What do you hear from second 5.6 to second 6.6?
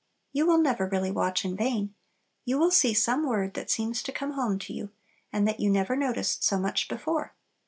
never noticed so